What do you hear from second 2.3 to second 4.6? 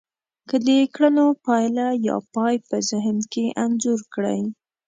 پای په ذهن کې انځور کړی.